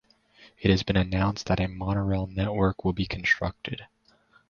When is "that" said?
1.45-1.59